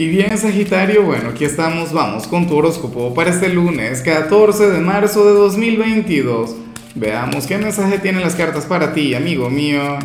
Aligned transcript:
Y 0.00 0.08
bien, 0.08 0.38
Sagitario, 0.38 1.02
bueno, 1.02 1.28
aquí 1.28 1.44
estamos, 1.44 1.92
vamos 1.92 2.26
con 2.26 2.46
tu 2.46 2.56
horóscopo 2.56 3.12
para 3.12 3.28
este 3.28 3.50
lunes 3.50 4.00
14 4.00 4.70
de 4.70 4.80
marzo 4.80 5.26
de 5.26 5.32
2022. 5.32 6.56
Veamos 6.94 7.46
qué 7.46 7.58
mensaje 7.58 7.98
tienen 7.98 8.22
las 8.22 8.34
cartas 8.34 8.64
para 8.64 8.94
ti, 8.94 9.14
amigo 9.14 9.50
mío. 9.50 9.98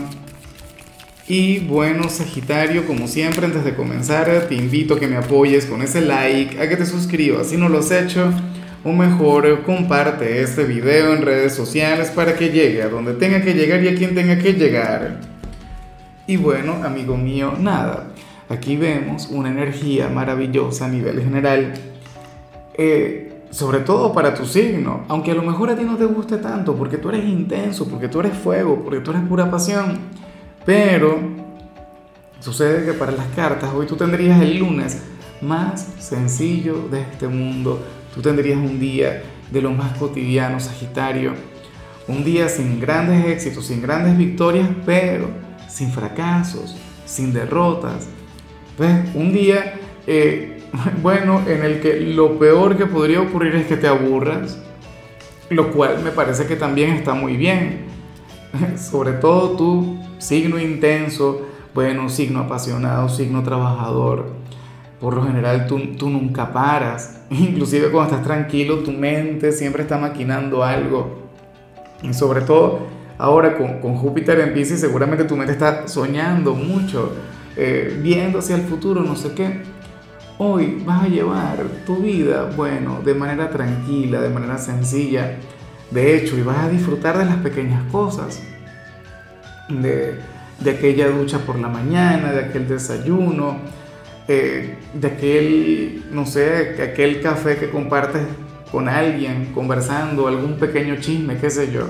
Y 1.29 1.59
bueno, 1.59 2.09
Sagitario, 2.09 2.85
como 2.85 3.07
siempre, 3.07 3.45
antes 3.45 3.63
de 3.63 3.73
comenzar, 3.73 4.47
te 4.49 4.55
invito 4.55 4.95
a 4.95 4.99
que 4.99 5.07
me 5.07 5.15
apoyes 5.15 5.65
con 5.65 5.81
ese 5.81 6.01
like, 6.01 6.59
a 6.59 6.67
que 6.67 6.75
te 6.75 6.85
suscribas 6.85 7.47
si 7.47 7.55
no 7.55 7.69
lo 7.69 7.79
has 7.79 7.89
hecho, 7.91 8.33
o 8.83 8.91
mejor, 8.91 9.63
comparte 9.63 10.41
este 10.41 10.65
video 10.65 11.13
en 11.13 11.21
redes 11.21 11.55
sociales 11.55 12.09
para 12.09 12.35
que 12.35 12.49
llegue 12.49 12.83
a 12.83 12.89
donde 12.89 13.13
tenga 13.13 13.41
que 13.41 13.53
llegar 13.53 13.81
y 13.81 13.87
a 13.87 13.95
quien 13.95 14.13
tenga 14.13 14.37
que 14.39 14.55
llegar. 14.55 15.21
Y 16.27 16.35
bueno, 16.35 16.81
amigo 16.83 17.15
mío, 17.15 17.53
nada 17.57 18.07
Aquí 18.47 18.77
vemos 18.77 19.27
una 19.31 19.49
energía 19.49 20.07
maravillosa 20.07 20.85
a 20.85 20.89
nivel 20.89 21.21
general, 21.23 21.73
eh, 22.75 23.43
sobre 23.49 23.79
todo 23.79 24.13
para 24.13 24.35
tu 24.35 24.45
signo, 24.45 25.03
aunque 25.07 25.31
a 25.31 25.35
lo 25.35 25.41
mejor 25.41 25.71
a 25.71 25.75
ti 25.75 25.83
no 25.83 25.97
te 25.97 26.05
guste 26.05 26.37
tanto, 26.37 26.75
porque 26.75 26.97
tú 26.97 27.09
eres 27.09 27.25
intenso, 27.25 27.87
porque 27.87 28.07
tú 28.07 28.19
eres 28.19 28.37
fuego, 28.37 28.83
porque 28.83 28.99
tú 28.99 29.11
eres 29.11 29.23
pura 29.23 29.49
pasión, 29.49 29.97
pero 30.63 31.17
sucede 32.39 32.85
que 32.85 32.93
para 32.93 33.13
las 33.13 33.27
cartas 33.35 33.71
hoy 33.73 33.87
tú 33.87 33.95
tendrías 33.95 34.39
el 34.41 34.59
lunes 34.59 35.01
más 35.41 35.87
sencillo 35.99 36.87
de 36.91 37.01
este 37.01 37.27
mundo, 37.27 37.81
tú 38.13 38.21
tendrías 38.21 38.57
un 38.57 38.79
día 38.79 39.23
de 39.51 39.61
lo 39.61 39.71
más 39.71 39.97
cotidiano, 39.97 40.59
Sagitario, 40.59 41.33
un 42.07 42.23
día 42.23 42.47
sin 42.47 42.79
grandes 42.79 43.25
éxitos, 43.25 43.65
sin 43.65 43.81
grandes 43.81 44.15
victorias, 44.15 44.69
pero 44.85 45.29
sin 45.67 45.91
fracasos, 45.91 46.75
sin 47.05 47.33
derrotas, 47.33 48.07
un 49.13 49.31
día, 49.31 49.75
eh, 50.07 50.61
bueno, 51.01 51.41
en 51.47 51.63
el 51.63 51.79
que 51.79 51.99
lo 51.99 52.37
peor 52.37 52.77
que 52.77 52.85
podría 52.85 53.21
ocurrir 53.21 53.55
es 53.55 53.67
que 53.67 53.77
te 53.77 53.87
aburras, 53.87 54.59
lo 55.49 55.71
cual 55.71 56.01
me 56.03 56.11
parece 56.11 56.45
que 56.45 56.55
también 56.55 56.91
está 56.91 57.13
muy 57.13 57.37
bien. 57.37 57.85
Sobre 58.77 59.13
todo 59.13 59.51
tú, 59.51 59.97
signo 60.17 60.59
intenso, 60.59 61.47
bueno, 61.73 62.09
signo 62.09 62.41
apasionado, 62.41 63.09
signo 63.09 63.43
trabajador. 63.43 64.33
Por 64.99 65.15
lo 65.15 65.25
general 65.25 65.67
tú, 65.67 65.79
tú 65.97 66.09
nunca 66.09 66.51
paras. 66.51 67.21
Inclusive 67.29 67.91
cuando 67.91 68.11
estás 68.11 68.25
tranquilo, 68.25 68.79
tu 68.79 68.91
mente 68.91 69.51
siempre 69.51 69.83
está 69.83 69.97
maquinando 69.97 70.63
algo. 70.63 71.25
Y 72.01 72.13
sobre 72.13 72.41
todo 72.41 72.79
ahora 73.17 73.57
con, 73.57 73.79
con 73.79 73.95
Júpiter 73.95 74.39
en 74.41 74.53
Pisces, 74.53 74.81
seguramente 74.81 75.23
tu 75.23 75.35
mente 75.35 75.53
está 75.53 75.87
soñando 75.87 76.53
mucho 76.53 77.13
eh, 77.57 77.97
viendo 78.01 78.39
hacia 78.39 78.55
el 78.55 78.63
futuro, 78.63 79.01
no 79.01 79.15
sé 79.15 79.33
qué. 79.33 79.61
Hoy 80.37 80.83
vas 80.85 81.03
a 81.03 81.07
llevar 81.07 81.63
tu 81.85 81.97
vida, 81.97 82.51
bueno, 82.57 83.01
de 83.03 83.13
manera 83.13 83.49
tranquila, 83.49 84.19
de 84.21 84.29
manera 84.29 84.57
sencilla. 84.57 85.37
De 85.91 86.17
hecho, 86.17 86.37
y 86.37 86.41
vas 86.41 86.57
a 86.57 86.69
disfrutar 86.69 87.17
de 87.17 87.25
las 87.25 87.37
pequeñas 87.37 87.81
cosas. 87.91 88.41
De, 89.69 90.19
aquella 90.69 91.09
ducha 91.09 91.39
por 91.39 91.57
la 91.57 91.69
mañana, 91.69 92.31
de 92.33 92.45
aquel 92.45 92.67
desayuno, 92.67 93.59
eh, 94.27 94.77
de 94.93 95.07
aquel, 95.07 96.05
no 96.11 96.25
sé, 96.25 96.81
aquel 96.81 97.21
café 97.21 97.55
que 97.55 97.69
compartes 97.69 98.23
con 98.71 98.89
alguien, 98.89 99.51
conversando, 99.53 100.27
algún 100.27 100.55
pequeño 100.55 100.97
chisme, 100.97 101.37
qué 101.37 101.49
sé 101.49 101.71
yo. 101.71 101.87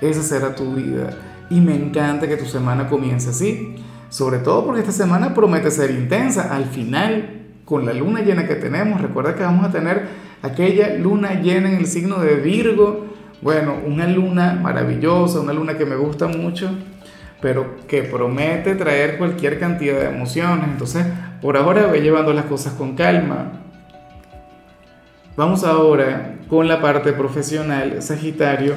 Esa 0.00 0.22
será 0.22 0.54
tu 0.54 0.74
vida. 0.74 1.10
Y 1.50 1.60
me 1.60 1.74
encanta 1.74 2.28
que 2.28 2.36
tu 2.36 2.44
semana 2.44 2.88
comience 2.88 3.30
así 3.30 3.74
sobre 4.08 4.38
todo 4.38 4.64
porque 4.64 4.80
esta 4.80 4.92
semana 4.92 5.34
promete 5.34 5.70
ser 5.70 5.90
intensa. 5.90 6.54
Al 6.54 6.64
final, 6.64 7.46
con 7.64 7.84
la 7.84 7.92
luna 7.92 8.22
llena 8.22 8.46
que 8.46 8.54
tenemos, 8.54 9.00
recuerda 9.00 9.34
que 9.34 9.42
vamos 9.42 9.66
a 9.66 9.70
tener 9.70 10.06
aquella 10.42 10.94
luna 10.96 11.40
llena 11.40 11.70
en 11.70 11.76
el 11.76 11.86
signo 11.86 12.18
de 12.18 12.36
Virgo. 12.36 13.06
Bueno, 13.42 13.76
una 13.86 14.06
luna 14.06 14.58
maravillosa, 14.60 15.40
una 15.40 15.52
luna 15.52 15.76
que 15.76 15.84
me 15.84 15.96
gusta 15.96 16.26
mucho, 16.26 16.70
pero 17.40 17.76
que 17.86 18.02
promete 18.02 18.74
traer 18.74 19.18
cualquier 19.18 19.60
cantidad 19.60 20.00
de 20.00 20.06
emociones. 20.06 20.66
Entonces, 20.68 21.06
por 21.40 21.56
ahora 21.56 21.86
voy 21.86 22.00
llevando 22.00 22.32
las 22.32 22.46
cosas 22.46 22.72
con 22.72 22.96
calma. 22.96 23.52
Vamos 25.36 25.62
ahora 25.62 26.34
con 26.48 26.66
la 26.66 26.80
parte 26.80 27.12
profesional, 27.12 28.02
Sagitario. 28.02 28.74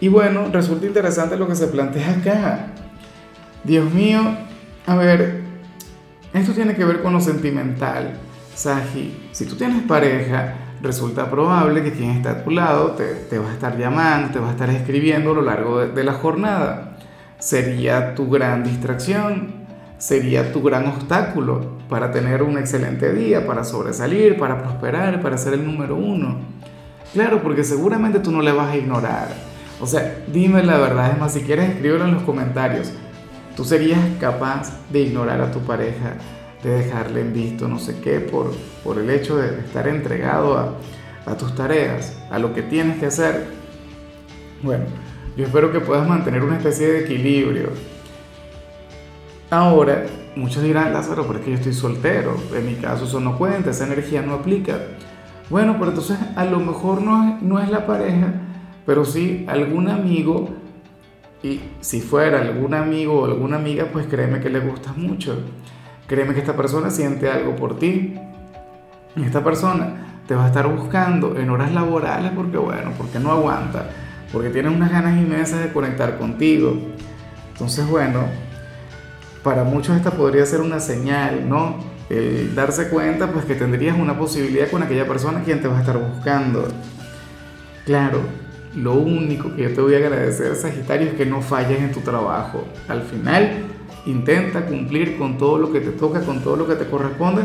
Y 0.00 0.08
bueno, 0.08 0.48
resulta 0.50 0.86
interesante 0.86 1.36
lo 1.36 1.46
que 1.46 1.54
se 1.54 1.66
plantea 1.66 2.12
acá. 2.12 2.66
Dios 3.66 3.92
mío, 3.92 4.20
a 4.86 4.94
ver, 4.94 5.40
esto 6.32 6.52
tiene 6.52 6.76
que 6.76 6.84
ver 6.84 7.02
con 7.02 7.12
lo 7.12 7.20
sentimental. 7.20 8.12
Saji, 8.54 9.28
si 9.32 9.44
tú 9.44 9.56
tienes 9.56 9.82
pareja, 9.82 10.54
resulta 10.80 11.28
probable 11.28 11.82
que 11.82 11.90
quien 11.90 12.10
está 12.10 12.30
a 12.30 12.44
tu 12.44 12.52
lado 12.52 12.92
te, 12.92 13.38
va 13.40 13.50
a 13.50 13.52
estar 13.54 13.76
llamando, 13.76 14.30
te 14.32 14.38
va 14.38 14.50
a 14.50 14.52
estar 14.52 14.70
escribiendo 14.70 15.32
a 15.32 15.34
lo 15.34 15.42
largo 15.42 15.84
de, 15.84 16.04
la 16.04 16.12
jornada. 16.12 16.96
Sería 17.40 18.14
tu 18.14 18.30
gran 18.30 18.62
distracción, 18.62 19.66
sería 19.98 20.52
tu 20.52 20.62
gran 20.62 20.86
obstáculo 20.86 21.78
para 21.88 22.12
tener 22.12 22.44
un 22.44 22.58
excelente 22.58 23.12
día, 23.12 23.48
para 23.48 23.64
sobresalir, 23.64 24.38
para 24.38 24.62
prosperar, 24.62 25.20
para 25.20 25.36
ser 25.38 25.54
el 25.54 25.66
número 25.66 25.96
uno. 25.96 26.36
Claro, 27.12 27.42
porque 27.42 27.64
seguramente 27.64 28.20
tú 28.20 28.30
no 28.30 28.42
le 28.42 28.52
vas 28.52 28.70
a 28.70 28.76
ignorar. 28.76 29.28
O 29.80 29.88
sea, 29.88 30.20
dime 30.32 30.62
la 30.62 30.78
verdad, 30.78 31.10
es 31.10 31.18
más, 31.18 31.32
si 31.32 31.40
quieres 31.40 31.70
escríbelo 31.70 32.04
en 32.04 32.14
los 32.14 32.22
comentarios. 32.22 32.92
Tú 33.56 33.64
serías 33.64 34.00
capaz 34.20 34.70
de 34.90 35.00
ignorar 35.00 35.40
a 35.40 35.50
tu 35.50 35.60
pareja, 35.60 36.18
de 36.62 36.70
dejarle 36.70 37.22
en 37.22 37.32
visto 37.32 37.66
no 37.68 37.78
sé 37.78 38.00
qué 38.00 38.20
por, 38.20 38.52
por 38.84 38.98
el 38.98 39.08
hecho 39.08 39.38
de 39.38 39.60
estar 39.60 39.88
entregado 39.88 40.58
a, 40.58 41.36
tus 41.36 41.54
tareas, 41.54 42.18
a 42.30 42.38
lo 42.38 42.52
que 42.52 42.62
tienes 42.62 42.98
que 42.98 43.06
hacer. 43.06 43.46
Bueno, 44.62 44.84
yo 45.38 45.46
espero 45.46 45.72
que 45.72 45.80
puedas 45.80 46.06
mantener 46.06 46.42
una 46.42 46.58
especie 46.58 46.86
de 46.86 47.00
equilibrio. 47.00 47.70
Ahora, 49.48 50.04
muchos 50.36 50.62
dirán, 50.62 50.92
Lázaro, 50.92 51.26
pero 51.26 51.38
es 51.38 51.44
que 51.44 51.50
yo 51.52 51.56
estoy 51.56 51.72
soltero, 51.72 52.36
en 52.54 52.66
mi 52.66 52.74
caso 52.74 53.06
eso 53.06 53.20
no 53.20 53.38
cuenta, 53.38 53.70
esa 53.70 53.86
energía 53.86 54.20
no 54.20 54.34
aplica. 54.34 54.78
Bueno, 55.48 55.76
pero 55.78 55.90
entonces 55.92 56.18
a 56.36 56.44
lo 56.44 56.60
mejor 56.60 57.00
no 57.00 57.38
no 57.40 57.58
es 57.58 57.70
la 57.70 57.86
pareja, 57.86 58.34
pero 58.84 59.04
sí 59.06 59.46
algún 59.48 59.88
amigo 59.88 60.55
y 61.46 61.60
si 61.80 62.00
fuera 62.00 62.40
algún 62.40 62.74
amigo 62.74 63.20
o 63.20 63.24
alguna 63.24 63.56
amiga, 63.56 63.86
pues 63.92 64.06
créeme 64.06 64.40
que 64.40 64.50
le 64.50 64.60
gustas 64.60 64.96
mucho. 64.96 65.38
Créeme 66.08 66.34
que 66.34 66.40
esta 66.40 66.56
persona 66.56 66.90
siente 66.90 67.30
algo 67.30 67.54
por 67.54 67.78
ti. 67.78 68.14
Esta 69.16 69.44
persona 69.44 70.22
te 70.26 70.34
va 70.34 70.44
a 70.44 70.48
estar 70.48 70.66
buscando 70.66 71.38
en 71.38 71.50
horas 71.50 71.72
laborales 71.72 72.32
porque, 72.34 72.56
bueno, 72.58 72.90
porque 72.98 73.20
no 73.20 73.30
aguanta, 73.30 73.88
porque 74.32 74.50
tiene 74.50 74.68
unas 74.68 74.90
ganas 74.90 75.16
inmensas 75.16 75.60
de 75.60 75.72
conectar 75.72 76.18
contigo. 76.18 76.76
Entonces, 77.52 77.86
bueno, 77.86 78.24
para 79.44 79.62
muchos 79.62 79.96
esta 79.96 80.10
podría 80.10 80.44
ser 80.46 80.60
una 80.60 80.80
señal, 80.80 81.48
¿no? 81.48 81.76
El 82.10 82.54
darse 82.54 82.88
cuenta, 82.88 83.28
pues 83.28 83.44
que 83.44 83.54
tendrías 83.54 83.96
una 83.96 84.18
posibilidad 84.18 84.68
con 84.68 84.82
aquella 84.82 85.06
persona 85.06 85.42
quien 85.44 85.62
te 85.62 85.68
va 85.68 85.78
a 85.78 85.80
estar 85.80 85.98
buscando. 85.98 86.66
Claro, 87.84 88.20
lo 88.76 88.94
único 88.94 89.54
que 89.54 89.62
yo 89.62 89.74
te 89.74 89.80
voy 89.80 89.94
a 89.94 89.98
agradecer, 89.98 90.54
Sagitario, 90.54 91.08
es 91.08 91.14
que 91.14 91.26
no 91.26 91.40
falles 91.40 91.80
en 91.80 91.92
tu 91.92 92.00
trabajo. 92.00 92.64
Al 92.88 93.02
final, 93.02 93.64
intenta 94.04 94.66
cumplir 94.66 95.16
con 95.18 95.38
todo 95.38 95.58
lo 95.58 95.72
que 95.72 95.80
te 95.80 95.90
toca, 95.90 96.20
con 96.20 96.40
todo 96.40 96.56
lo 96.56 96.66
que 96.66 96.74
te 96.74 96.86
corresponde, 96.86 97.42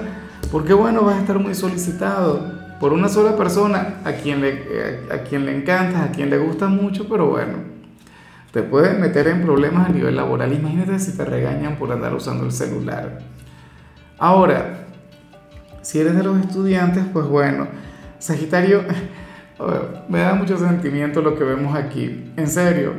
porque 0.52 0.74
bueno, 0.74 1.03
vas 1.03 1.16
a 1.16 1.22
estar 1.22 1.40
muy 1.40 1.56
solicitado 1.56 2.59
por 2.80 2.94
una 2.94 3.08
sola 3.08 3.38
persona 3.38 4.02
a 4.03 4.14
quien 4.14 4.41
le, 4.41 5.03
a 5.12 5.24
quien 5.24 5.46
le 5.46 5.56
encanta, 5.56 6.03
a 6.03 6.12
quien 6.12 6.30
le 6.30 6.38
gusta 6.38 6.68
mucho, 6.68 7.08
pero 7.08 7.28
bueno, 7.28 7.53
te 8.52 8.64
puedes 8.64 9.00
meter 9.00 9.28
en 9.28 9.41
problemas 9.44 9.90
a 9.90 9.91
nivel 9.94 10.16
laboral. 10.16 10.52
Imagínate 10.52 11.00
si 11.00 11.16
te 11.16 11.24
regañan 11.24 11.78
por 11.78 11.91
andar 11.91 12.14
usando 12.14 12.46
el 12.46 12.52
celular. 12.52 13.20
Ahora, 14.18 14.88
si 15.81 16.00
eres 16.00 16.16
de 16.16 16.23
los 16.23 16.38
estudiantes, 16.40 17.05
pues 17.14 17.26
bueno, 17.26 17.67
Sagitario 18.20 18.84
me 20.08 20.19
da 20.19 20.34
mucho 20.34 20.58
sentimiento 20.58 21.22
lo 21.22 21.35
que 21.35 21.43
vemos 21.43 21.75
aquí. 21.75 22.31
En 22.37 22.47
serio, 22.47 22.93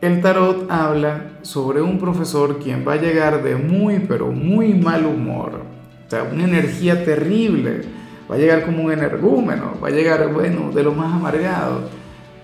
el 0.00 0.20
tarot 0.20 0.70
habla 0.70 1.22
sobre 1.42 1.82
un 1.82 1.98
profesor 1.98 2.58
quien 2.58 2.86
va 2.86 2.94
a 2.94 2.96
llegar 2.96 3.42
de 3.42 3.56
muy, 3.56 3.98
pero 4.00 4.30
muy 4.30 4.74
mal 4.74 5.04
humor. 5.04 5.62
O 6.06 6.10
sea, 6.10 6.22
una 6.22 6.44
energía 6.44 7.04
terrible. 7.04 7.82
Va 8.30 8.36
a 8.36 8.38
llegar 8.38 8.64
como 8.64 8.84
un 8.84 8.92
energúmeno, 8.92 9.74
va 9.82 9.88
a 9.88 9.90
llegar, 9.90 10.32
bueno, 10.32 10.70
de 10.70 10.82
lo 10.82 10.92
más 10.92 11.12
amargado. 11.12 11.88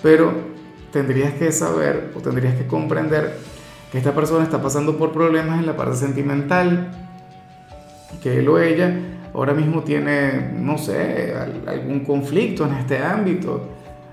Pero 0.02 0.32
tendrías 0.90 1.34
que 1.34 1.52
saber 1.52 2.10
o 2.14 2.20
tendrías 2.20 2.54
que 2.56 2.66
comprender 2.66 3.36
que 3.92 3.98
esta 3.98 4.14
persona 4.14 4.44
está 4.44 4.60
pasando 4.60 4.96
por 4.96 5.12
problemas 5.12 5.60
en 5.60 5.66
la 5.66 5.76
parte 5.76 5.96
sentimental, 5.96 6.90
que 8.22 8.38
él 8.40 8.48
o 8.48 8.58
ella 8.58 8.96
ahora 9.34 9.52
mismo 9.52 9.82
tiene, 9.82 10.52
no 10.54 10.78
sé, 10.78 11.34
algún 11.66 12.00
conflicto 12.00 12.64
en 12.66 12.74
este 12.74 12.98
ámbito. 12.98 13.68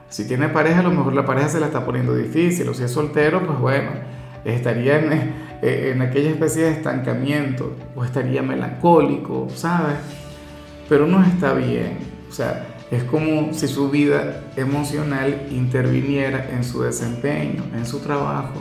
Si 0.09 0.27
tiene 0.27 0.49
pareja, 0.49 0.79
a 0.79 0.83
lo 0.83 0.91
mejor 0.91 1.13
la 1.13 1.25
pareja 1.25 1.47
se 1.47 1.59
la 1.59 1.67
está 1.67 1.85
poniendo 1.85 2.15
difícil, 2.15 2.67
o 2.67 2.73
si 2.73 2.83
es 2.83 2.91
soltero, 2.91 3.45
pues 3.45 3.59
bueno, 3.59 3.91
estaría 4.43 4.99
eh, 5.61 5.91
en 5.93 6.01
aquella 6.01 6.31
especie 6.31 6.63
de 6.63 6.71
estancamiento 6.71 7.75
o 7.95 8.03
estaría 8.03 8.41
melancólico, 8.41 9.47
¿sabes? 9.55 9.95
Pero 10.89 11.07
no 11.07 11.23
está 11.23 11.53
bien, 11.53 11.99
o 12.29 12.33
sea, 12.33 12.67
es 12.89 13.03
como 13.05 13.53
si 13.53 13.69
su 13.69 13.89
vida 13.89 14.43
emocional 14.57 15.47
interviniera 15.49 16.49
en 16.51 16.65
su 16.65 16.81
desempeño, 16.81 17.63
en 17.73 17.85
su 17.85 17.99
trabajo. 17.99 18.55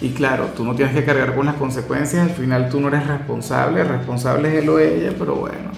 Y 0.00 0.10
claro, 0.10 0.50
tú 0.56 0.64
no 0.64 0.74
tienes 0.74 0.94
que 0.94 1.04
cargar 1.04 1.34
con 1.34 1.46
las 1.46 1.54
consecuencias, 1.56 2.22
al 2.22 2.34
final 2.34 2.68
tú 2.68 2.80
no 2.80 2.88
eres 2.88 3.06
responsable, 3.06 3.82
responsable 3.82 4.48
es 4.48 4.62
él 4.62 4.68
o 4.68 4.78
ella, 4.78 5.12
pero 5.18 5.36
bueno. 5.36 5.70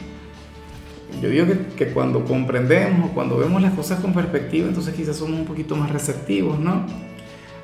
Yo 1.23 1.29
digo 1.29 1.47
que, 1.47 1.59
que 1.77 1.93
cuando 1.93 2.25
comprendemos 2.25 3.11
o 3.11 3.15
cuando 3.15 3.39
vemos 3.39 3.63
las 3.63 3.75
cosas 3.75 4.01
con 4.01 4.13
perspectiva, 4.13 4.69
entonces 4.69 4.95
quizás 4.95 5.17
somos 5.17 5.39
un 5.39 5.47
poquito 5.47 5.77
más 5.77 5.91
receptivos, 5.91 6.59
¿no? 6.59 6.85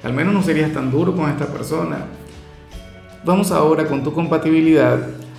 Al 0.02 0.12
menos 0.12 0.34
no 0.34 0.42
serías 0.42 0.72
tan 0.72 0.90
duro 0.90 1.14
con 1.14 1.28
esta 1.30 1.46
persona. 1.46 2.06
Vamos 3.24 3.50
ahora 3.50 3.86
con 3.86 4.02
tu 4.02 4.12
compatibilidad. 4.12 4.98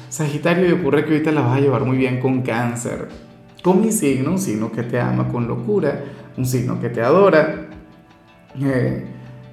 Sagitario, 0.09 0.67
y 0.67 0.71
ocurre 0.71 1.05
que 1.05 1.13
ahorita 1.13 1.31
la 1.31 1.41
vas 1.41 1.57
a 1.57 1.61
llevar 1.61 1.83
muy 1.83 1.97
bien 1.97 2.19
con 2.19 2.41
cáncer 2.41 3.07
con 3.65 3.81
mi 3.81 3.91
signo, 3.91 4.29
un 4.29 4.37
signo 4.37 4.71
que 4.71 4.83
te 4.83 4.99
ama 4.99 5.27
con 5.27 5.47
locura, 5.47 6.03
un 6.37 6.45
signo 6.45 6.79
que 6.79 6.89
te 6.89 7.01
adora. 7.01 7.65
Eh, 8.61 9.07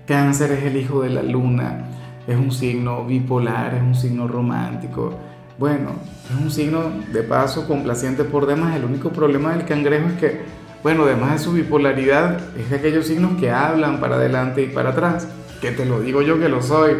cáncer 0.06 0.52
es 0.52 0.64
el 0.64 0.76
hijo 0.76 1.02
de 1.02 1.10
la 1.10 1.22
luna, 1.22 1.86
es 2.26 2.36
un 2.36 2.52
signo 2.52 3.04
bipolar, 3.04 3.74
es 3.74 3.82
un 3.82 3.94
signo 3.94 4.28
romántico. 4.28 5.14
Bueno, 5.58 5.90
es 6.30 6.40
un 6.42 6.50
signo 6.50 6.90
de 7.12 7.22
paso 7.22 7.66
complaciente 7.66 8.24
por 8.24 8.46
demás. 8.46 8.76
El 8.76 8.84
único 8.84 9.10
problema 9.10 9.54
del 9.54 9.64
cangrejo 9.64 10.08
es 10.08 10.18
que, 10.18 10.40
bueno, 10.82 11.04
además 11.04 11.32
de 11.32 11.38
su 11.38 11.52
bipolaridad, 11.52 12.38
es 12.58 12.70
de 12.70 12.76
aquellos 12.76 13.06
signos 13.06 13.38
que 13.38 13.50
hablan 13.50 14.00
para 14.00 14.16
adelante 14.16 14.62
y 14.62 14.66
para 14.66 14.90
atrás, 14.90 15.28
que 15.60 15.70
te 15.70 15.84
lo 15.84 16.00
digo 16.00 16.22
yo 16.22 16.38
que 16.38 16.48
lo 16.48 16.62
soy. 16.62 16.92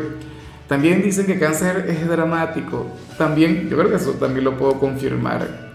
También 0.68 1.02
dicen 1.02 1.26
que 1.26 1.38
cáncer 1.38 1.86
es 1.88 2.08
dramático. 2.08 2.86
También, 3.18 3.68
yo 3.68 3.76
creo 3.76 3.90
que 3.90 3.96
eso 3.96 4.12
también 4.12 4.44
lo 4.44 4.56
puedo 4.56 4.78
confirmar. 4.78 5.72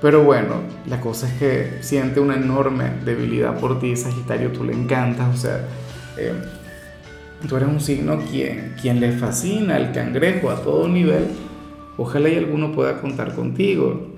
Pero 0.00 0.22
bueno, 0.22 0.56
la 0.86 1.00
cosa 1.00 1.26
es 1.26 1.34
que 1.34 1.78
siente 1.82 2.20
una 2.20 2.36
enorme 2.36 2.90
debilidad 3.04 3.58
por 3.58 3.80
ti, 3.80 3.96
Sagitario, 3.96 4.52
tú 4.52 4.62
le 4.64 4.72
encantas, 4.72 5.34
o 5.34 5.36
sea, 5.36 5.66
eh, 6.18 6.32
tú 7.48 7.56
eres 7.56 7.68
un 7.68 7.80
signo 7.80 8.18
quien, 8.30 8.74
quien 8.80 9.00
le 9.00 9.12
fascina 9.12 9.76
el 9.76 9.92
cangrejo 9.92 10.50
a 10.50 10.62
todo 10.62 10.88
nivel. 10.88 11.26
Ojalá 11.96 12.28
y 12.28 12.36
alguno 12.36 12.72
pueda 12.72 13.00
contar 13.00 13.34
contigo. 13.34 14.08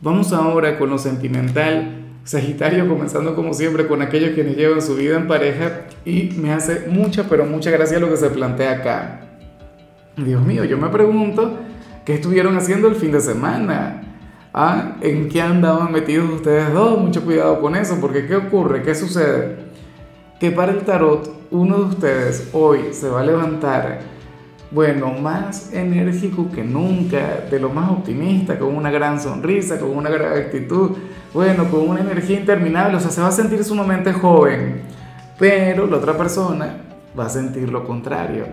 Vamos 0.00 0.32
ahora 0.32 0.78
con 0.78 0.90
lo 0.90 0.98
sentimental. 0.98 1.98
Sagitario, 2.24 2.88
comenzando 2.88 3.34
como 3.34 3.52
siempre 3.52 3.88
con 3.88 4.00
aquellos 4.00 4.30
quienes 4.30 4.56
llevan 4.56 4.80
su 4.80 4.94
vida 4.94 5.16
en 5.16 5.26
pareja 5.26 5.86
y 6.04 6.30
me 6.36 6.52
hace 6.52 6.86
mucha, 6.88 7.24
pero 7.28 7.46
mucha 7.46 7.70
gracia 7.70 7.98
lo 7.98 8.08
que 8.08 8.16
se 8.16 8.30
plantea 8.30 8.72
acá. 8.72 9.20
Dios 10.16 10.44
mío, 10.44 10.64
yo 10.64 10.78
me 10.78 10.88
pregunto, 10.88 11.58
¿qué 12.04 12.14
estuvieron 12.14 12.56
haciendo 12.56 12.86
el 12.86 12.94
fin 12.94 13.10
de 13.10 13.20
semana? 13.20 14.02
¿Ah? 14.54 14.96
¿En 15.00 15.28
qué 15.28 15.40
andaban 15.40 15.90
metidos 15.90 16.30
ustedes 16.30 16.72
dos? 16.72 17.00
Mucho 17.00 17.24
cuidado 17.24 17.60
con 17.60 17.74
eso, 17.74 17.98
porque 18.00 18.26
¿qué 18.26 18.36
ocurre? 18.36 18.82
¿Qué 18.82 18.94
sucede? 18.94 19.71
Que 20.42 20.50
para 20.50 20.72
el 20.72 20.80
tarot, 20.80 21.30
uno 21.52 21.76
de 21.76 21.84
ustedes 21.84 22.48
hoy 22.52 22.92
se 22.92 23.08
va 23.08 23.20
a 23.20 23.24
levantar, 23.24 24.00
bueno, 24.72 25.12
más 25.12 25.72
enérgico 25.72 26.50
que 26.50 26.64
nunca, 26.64 27.44
de 27.48 27.60
lo 27.60 27.68
más 27.68 27.88
optimista, 27.92 28.58
con 28.58 28.74
una 28.74 28.90
gran 28.90 29.20
sonrisa, 29.20 29.78
con 29.78 29.96
una 29.96 30.10
gran 30.10 30.36
actitud, 30.36 30.96
bueno, 31.32 31.70
con 31.70 31.88
una 31.88 32.00
energía 32.00 32.40
interminable, 32.40 32.96
o 32.96 32.98
sea, 33.00 33.12
se 33.12 33.20
va 33.20 33.28
a 33.28 33.30
sentir 33.30 33.62
sumamente 33.62 34.12
joven, 34.12 34.82
pero 35.38 35.86
la 35.86 35.98
otra 35.98 36.18
persona 36.18 36.74
va 37.16 37.26
a 37.26 37.28
sentir 37.28 37.68
lo 37.70 37.84
contrario. 37.84 38.46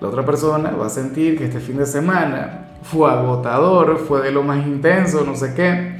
La 0.00 0.10
otra 0.10 0.24
persona 0.24 0.70
va 0.70 0.86
a 0.86 0.90
sentir 0.90 1.36
que 1.36 1.46
este 1.46 1.58
fin 1.58 1.76
de 1.76 1.86
semana 1.86 2.68
fue 2.84 3.10
agotador, 3.10 3.98
fue 3.98 4.22
de 4.22 4.30
lo 4.30 4.44
más 4.44 4.64
intenso, 4.64 5.24
no 5.26 5.34
sé 5.34 5.54
qué. 5.54 5.96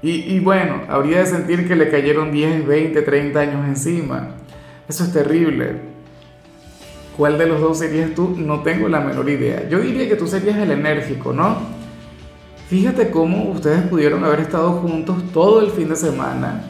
Y, 0.00 0.40
bueno, 0.40 0.84
habría 0.88 1.18
de 1.18 1.26
sentir 1.26 1.68
que 1.68 1.76
le 1.76 1.90
cayeron 1.90 2.32
10, 2.32 2.66
20, 2.66 3.02
30 3.02 3.40
años 3.40 3.66
encima. 3.66 4.35
Eso 4.88 5.04
es 5.04 5.12
terrible. 5.12 5.96
¿Cuál 7.16 7.38
de 7.38 7.46
los 7.46 7.60
dos 7.60 7.78
serías 7.78 8.14
tú? 8.14 8.34
No 8.36 8.60
tengo 8.60 8.88
la 8.88 9.00
menor 9.00 9.28
idea. 9.28 9.68
Yo 9.68 9.80
diría 9.80 10.08
que 10.08 10.16
tú 10.16 10.26
serías 10.26 10.58
el 10.58 10.70
enérgico, 10.70 11.32
¿no? 11.32 11.56
Fíjate 12.68 13.10
cómo 13.10 13.50
ustedes 13.50 13.82
pudieron 13.82 14.24
haber 14.24 14.40
estado 14.40 14.72
juntos 14.72 15.16
todo 15.32 15.60
el 15.60 15.70
fin 15.70 15.88
de 15.88 15.96
semana, 15.96 16.64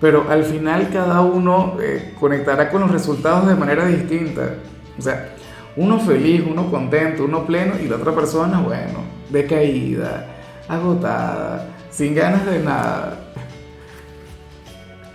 pero 0.00 0.26
al 0.30 0.42
final 0.44 0.88
cada 0.90 1.20
uno 1.20 1.76
eh, 1.82 2.14
conectará 2.18 2.70
con 2.70 2.80
los 2.80 2.90
resultados 2.90 3.46
de 3.46 3.54
manera 3.54 3.84
distinta. 3.84 4.54
O 4.98 5.02
sea, 5.02 5.34
uno 5.76 6.00
feliz, 6.00 6.42
uno 6.48 6.70
contento, 6.70 7.24
uno 7.24 7.46
pleno 7.46 7.74
y 7.78 7.88
la 7.88 7.96
otra 7.96 8.14
persona, 8.14 8.60
bueno, 8.60 9.00
decaída, 9.30 10.26
agotada, 10.66 11.68
sin 11.90 12.14
ganas 12.14 12.46
de 12.46 12.58
nada. 12.60 13.21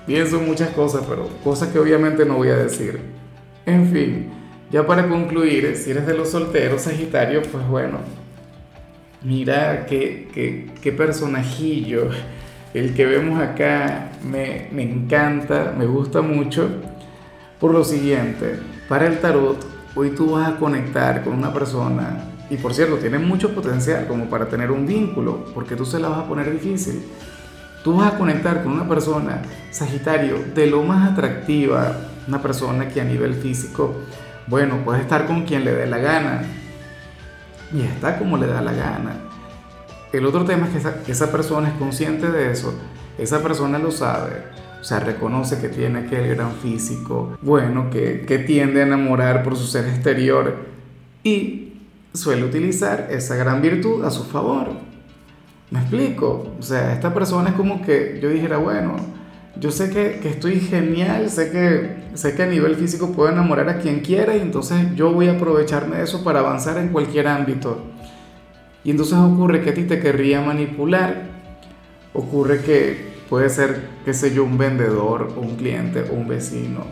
Pienso 0.08 0.40
muchas 0.40 0.70
cosas, 0.70 1.04
pero 1.08 1.28
cosas 1.44 1.68
que 1.68 1.80
obviamente 1.80 2.26
no 2.26 2.38
voy 2.38 2.48
a 2.48 2.56
decir. 2.56 3.02
En 3.66 3.92
fin, 3.92 4.30
ya 4.72 4.88
para 4.88 5.10
concluir, 5.10 5.76
si 5.76 5.92
eres 5.92 6.08
de 6.08 6.14
los 6.14 6.30
solteros, 6.30 6.84
Sagitario, 6.84 7.42
pues 7.42 7.68
bueno, 7.68 8.00
mira 9.22 9.86
qué, 9.86 10.30
qué, 10.34 10.72
qué 10.82 10.92
personajillo. 10.94 12.10
El 12.74 12.94
que 12.94 13.06
vemos 13.06 13.42
acá 13.42 14.12
me, 14.24 14.70
me 14.72 14.84
encanta, 14.84 15.76
me 15.78 15.86
gusta 15.86 16.22
mucho. 16.22 16.70
Por 17.60 17.74
lo 17.74 17.84
siguiente, 17.84 18.60
para 18.88 19.08
el 19.08 19.20
tarot, 19.20 19.58
hoy 19.94 20.12
tú 20.12 20.32
vas 20.32 20.48
a 20.48 20.56
conectar 20.56 21.22
con 21.26 21.34
una 21.34 21.54
persona, 21.54 22.32
y 22.50 22.56
por 22.56 22.74
cierto, 22.74 22.96
tiene 22.96 23.20
mucho 23.20 23.54
potencial 23.54 24.08
como 24.08 24.30
para 24.30 24.48
tener 24.48 24.72
un 24.72 24.88
vínculo, 24.88 25.44
porque 25.54 25.76
tú 25.76 25.86
se 25.86 26.00
la 26.00 26.08
vas 26.08 26.20
a 26.20 26.28
poner 26.30 26.50
difícil. 26.50 27.04
Tú 27.84 27.98
vas 27.98 28.14
a 28.14 28.18
conectar 28.18 28.64
con 28.64 28.74
una 28.74 28.88
persona, 28.88 29.42
Sagitario, 29.72 30.38
de 30.54 30.68
lo 30.68 30.84
más 30.84 31.12
atractiva, 31.12 31.96
una 32.28 32.42
persona 32.42 32.90
que 32.90 33.02
a 33.02 33.06
nivel 33.06 33.36
físico, 33.36 33.96
bueno, 34.48 34.78
puede 34.84 35.02
estar 35.02 35.26
con 35.26 35.44
quien 35.46 35.64
le 35.64 35.74
dé 35.74 35.88
la 35.88 35.98
gana, 35.98 36.42
y 37.74 37.82
está 37.82 38.18
como 38.18 38.38
le 38.38 38.48
da 38.48 38.62
la 38.62 38.74
gana. 38.74 39.16
El 40.12 40.26
otro 40.26 40.46
tema 40.46 40.66
es 40.68 40.72
que 40.72 40.78
esa, 40.78 40.96
esa 41.08 41.32
persona 41.32 41.70
es 41.70 41.74
consciente 41.76 42.30
de 42.32 42.52
eso, 42.52 42.74
esa 43.18 43.42
persona 43.42 43.78
lo 43.78 43.92
sabe, 43.92 44.44
o 44.80 44.84
sea, 44.84 45.00
reconoce 45.00 45.60
que 45.60 45.70
tiene 45.70 46.00
aquel 46.00 46.36
gran 46.36 46.54
físico, 46.54 47.38
bueno, 47.42 47.90
que, 47.90 48.26
que 48.26 48.40
tiende 48.40 48.82
a 48.82 48.86
enamorar 48.86 49.44
por 49.44 49.56
su 49.56 49.66
ser 49.66 49.86
exterior 49.86 50.56
y 51.24 51.74
suele 52.14 52.46
utilizar 52.46 53.08
esa 53.12 53.36
gran 53.36 53.62
virtud 53.62 54.04
a 54.06 54.12
su 54.12 54.24
favor. 54.24 54.87
¿Me 55.70 55.80
explico? 55.80 56.54
O 56.60 56.64
sea, 56.64 56.94
esta 56.94 57.14
persona 57.14 57.50
es 57.50 57.56
como 57.56 57.82
que 57.82 58.20
yo 58.22 58.30
dijera, 58.30 58.58
bueno, 58.58 58.96
yo 59.60 59.72
sé 59.72 59.90
que, 59.90 60.20
que, 60.20 60.30
estoy 60.30 60.60
genial, 60.60 61.30
sé 61.30 61.52
que, 61.52 62.18
sé 62.18 62.36
que 62.36 62.44
a 62.44 62.48
nivel 62.48 62.76
físico 62.76 63.12
puedo 63.12 63.30
enamorar 63.30 63.68
a 63.70 63.80
quien 63.80 64.00
quiera 64.00 64.36
y 64.36 64.42
entonces 64.42 64.96
yo 64.96 65.12
voy 65.12 65.28
a 65.28 65.34
aprovecharme 65.34 65.98
de 65.98 66.04
eso 66.04 66.24
para 66.24 66.40
avanzar 66.40 66.78
en 66.78 66.90
cualquier 66.90 67.28
ámbito. 67.28 67.80
Y 68.84 68.92
entonces 68.92 69.18
ocurre 69.18 69.62
que 69.62 69.72
a 69.72 69.74
ti 69.74 69.84
te 69.84 70.00
querría 70.00 70.42
manipular, 70.42 71.24
ocurre 72.14 72.62
que, 72.62 73.18
Puede 73.30 73.50
ser, 73.50 73.90
qué 74.06 74.14
sé 74.14 74.34
yo, 74.34 74.46
un 74.46 74.58
vendedor 74.58 75.34
un 75.36 75.58
cliente 75.58 76.06
un 76.12 76.28
vecino 76.28 76.86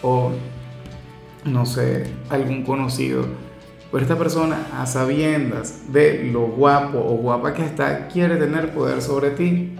o, 0.00 0.32
no 1.44 1.66
sé, 1.66 2.04
algún 2.28 2.64
conocido. 2.64 3.26
Pero 3.92 4.02
esta 4.02 4.16
persona, 4.16 4.66
a 4.80 4.86
sabiendas 4.86 5.92
de 5.92 6.24
lo 6.24 6.46
guapo 6.46 6.98
o 6.98 7.16
guapa 7.18 7.52
que 7.52 7.64
está, 7.64 8.08
quiere 8.08 8.36
tener 8.36 8.72
poder 8.72 9.02
sobre 9.02 9.30
ti. 9.30 9.76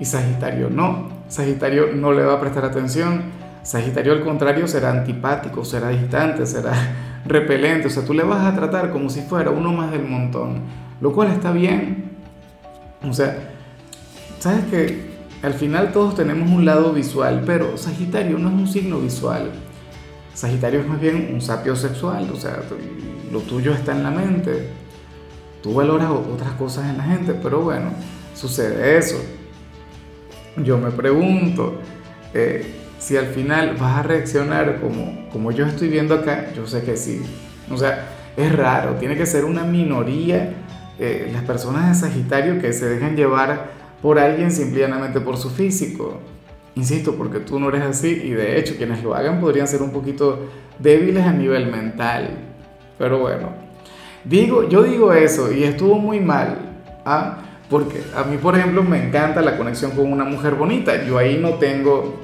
Y 0.00 0.04
Sagitario 0.04 0.70
no. 0.70 1.08
Sagitario 1.28 1.92
no 1.92 2.12
le 2.12 2.22
va 2.22 2.34
a 2.34 2.40
prestar 2.40 2.64
atención. 2.64 3.22
Sagitario 3.64 4.12
al 4.12 4.22
contrario 4.22 4.68
será 4.68 4.90
antipático, 4.90 5.64
será 5.64 5.88
distante, 5.88 6.46
será 6.46 6.72
repelente. 7.26 7.88
O 7.88 7.90
sea, 7.90 8.04
tú 8.04 8.14
le 8.14 8.22
vas 8.22 8.46
a 8.46 8.54
tratar 8.54 8.90
como 8.90 9.10
si 9.10 9.22
fuera 9.22 9.50
uno 9.50 9.72
más 9.72 9.90
del 9.90 10.04
montón. 10.04 10.60
Lo 11.00 11.12
cual 11.12 11.32
está 11.32 11.50
bien. 11.50 12.12
O 13.02 13.12
sea, 13.12 13.50
Sabes 14.44 14.66
que 14.66 14.98
al 15.40 15.54
final 15.54 15.90
todos 15.90 16.16
tenemos 16.16 16.50
un 16.50 16.66
lado 16.66 16.92
visual, 16.92 17.44
pero 17.46 17.78
Sagitario 17.78 18.36
no 18.36 18.48
es 18.50 18.54
un 18.54 18.68
signo 18.68 18.98
visual. 18.98 19.52
Sagitario 20.34 20.80
es 20.80 20.86
más 20.86 21.00
bien 21.00 21.30
un 21.32 21.40
sapio 21.40 21.76
sexual, 21.76 22.28
o 22.32 22.36
sea, 22.36 22.62
lo 23.32 23.40
tuyo 23.40 23.72
está 23.72 23.92
en 23.92 24.02
la 24.02 24.10
mente. 24.10 24.68
Tú 25.62 25.74
valoras 25.74 26.10
otras 26.10 26.52
cosas 26.54 26.90
en 26.90 26.98
la 26.98 27.04
gente, 27.04 27.34
pero 27.34 27.62
bueno, 27.62 27.90
sucede 28.34 28.98
eso. 28.98 29.16
Yo 30.56 30.76
me 30.78 30.90
pregunto 30.90 31.78
eh, 32.34 32.74
si 32.98 33.16
al 33.16 33.26
final 33.26 33.76
vas 33.78 33.98
a 33.98 34.02
reaccionar 34.02 34.80
como, 34.80 35.28
como 35.30 35.52
yo 35.52 35.66
estoy 35.66 35.88
viendo 35.88 36.14
acá. 36.14 36.52
Yo 36.54 36.66
sé 36.66 36.82
que 36.82 36.96
sí. 36.96 37.22
O 37.70 37.76
sea, 37.76 38.08
es 38.36 38.54
raro, 38.54 38.96
tiene 38.96 39.16
que 39.16 39.26
ser 39.26 39.44
una 39.44 39.62
minoría 39.62 40.52
eh, 40.98 41.30
las 41.32 41.42
personas 41.44 41.88
de 41.88 42.08
Sagitario 42.08 42.60
que 42.60 42.72
se 42.72 42.86
dejan 42.86 43.16
llevar 43.16 43.70
por 44.02 44.18
alguien 44.18 44.50
simplemente 44.50 45.20
por 45.20 45.36
su 45.36 45.50
físico. 45.50 46.20
Insisto, 46.76 47.14
porque 47.14 47.38
tú 47.38 47.60
no 47.60 47.68
eres 47.68 47.82
así 47.82 48.20
y 48.24 48.30
de 48.30 48.58
hecho 48.58 48.76
quienes 48.76 49.02
lo 49.02 49.14
hagan 49.14 49.40
podrían 49.40 49.68
ser 49.68 49.80
un 49.82 49.92
poquito 49.92 50.48
débiles 50.78 51.24
a 51.24 51.32
nivel 51.32 51.70
mental. 51.70 52.30
Pero 52.98 53.18
bueno, 53.18 53.50
digo, 54.24 54.68
yo 54.68 54.82
digo 54.82 55.12
eso 55.12 55.52
y 55.52 55.64
estuvo 55.64 55.98
muy 55.98 56.20
mal. 56.20 56.58
¿ah? 57.04 57.38
Porque 57.70 58.02
a 58.14 58.24
mí, 58.24 58.36
por 58.38 58.56
ejemplo, 58.56 58.82
me 58.82 59.06
encanta 59.06 59.40
la 59.40 59.56
conexión 59.56 59.92
con 59.92 60.10
una 60.12 60.24
mujer 60.24 60.54
bonita. 60.54 61.04
Yo 61.04 61.16
ahí 61.16 61.38
no 61.40 61.54
tengo 61.54 62.20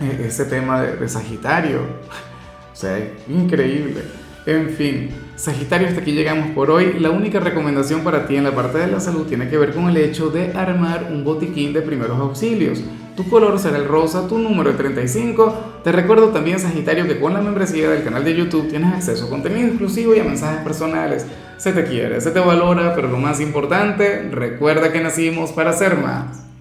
eh, 0.00 0.26
ese 0.26 0.44
tema 0.44 0.82
de, 0.82 0.96
de 0.96 1.08
Sagitario. 1.08 1.80
O 2.72 2.78
sea, 2.78 2.98
increíble. 3.26 4.02
En 4.44 4.68
fin, 4.68 5.08
Sagitario, 5.34 5.88
hasta 5.88 6.02
aquí 6.02 6.12
llegamos 6.12 6.50
por 6.50 6.70
hoy. 6.70 6.98
La 7.00 7.08
única 7.08 7.40
recomendación 7.40 8.02
para 8.02 8.26
ti 8.26 8.36
en 8.36 8.44
la 8.44 8.54
parte 8.54 8.76
de 8.76 8.86
la 8.86 9.00
salud 9.00 9.26
tiene 9.26 9.48
que 9.48 9.56
ver 9.56 9.72
con 9.72 9.88
el 9.88 9.96
hecho 9.96 10.28
de 10.28 10.52
armar 10.52 11.08
un 11.10 11.24
botiquín 11.24 11.72
de 11.72 11.80
primeros 11.80 12.20
auxilios. 12.20 12.82
Tu 13.16 13.26
color 13.30 13.58
será 13.58 13.78
el 13.78 13.88
rosa, 13.88 14.28
tu 14.28 14.38
número 14.38 14.70
es 14.70 14.76
35. 14.76 15.80
Te 15.82 15.90
recuerdo 15.90 16.28
también, 16.28 16.58
Sagitario, 16.58 17.06
que 17.06 17.18
con 17.18 17.32
la 17.32 17.40
membresía 17.40 17.88
del 17.88 18.04
canal 18.04 18.24
de 18.24 18.36
YouTube 18.36 18.68
tienes 18.68 18.92
acceso 18.92 19.26
a 19.26 19.30
contenido 19.30 19.68
exclusivo 19.68 20.14
y 20.14 20.20
a 20.20 20.24
mensajes 20.24 20.60
personales. 20.60 21.26
Se 21.56 21.72
te 21.72 21.84
quiere, 21.84 22.20
se 22.20 22.30
te 22.30 22.40
valora, 22.40 22.94
pero 22.94 23.08
lo 23.08 23.16
más 23.16 23.40
importante, 23.40 24.28
recuerda 24.30 24.92
que 24.92 25.00
nacimos 25.00 25.52
para 25.52 25.72
ser 25.72 25.96
más. 25.96 26.45